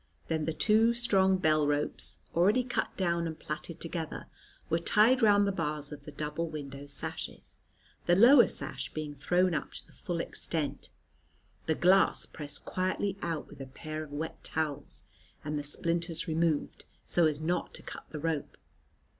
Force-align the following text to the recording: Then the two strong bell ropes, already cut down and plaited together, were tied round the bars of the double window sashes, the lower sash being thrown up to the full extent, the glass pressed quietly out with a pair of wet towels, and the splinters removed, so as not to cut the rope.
Then 0.29 0.45
the 0.45 0.51
two 0.53 0.95
strong 0.95 1.37
bell 1.37 1.67
ropes, 1.67 2.17
already 2.35 2.63
cut 2.63 2.97
down 2.97 3.27
and 3.27 3.37
plaited 3.37 3.79
together, 3.79 4.25
were 4.67 4.79
tied 4.79 5.21
round 5.21 5.45
the 5.45 5.51
bars 5.51 5.91
of 5.91 6.05
the 6.05 6.11
double 6.11 6.49
window 6.49 6.87
sashes, 6.87 7.59
the 8.07 8.15
lower 8.15 8.47
sash 8.47 8.91
being 8.95 9.13
thrown 9.13 9.53
up 9.53 9.73
to 9.73 9.85
the 9.85 9.93
full 9.93 10.19
extent, 10.19 10.89
the 11.67 11.75
glass 11.75 12.25
pressed 12.25 12.65
quietly 12.65 13.15
out 13.21 13.47
with 13.47 13.61
a 13.61 13.67
pair 13.67 14.03
of 14.03 14.11
wet 14.11 14.43
towels, 14.43 15.03
and 15.45 15.59
the 15.59 15.63
splinters 15.63 16.27
removed, 16.27 16.85
so 17.05 17.27
as 17.27 17.39
not 17.39 17.71
to 17.75 17.83
cut 17.83 18.05
the 18.09 18.17
rope. 18.19 18.57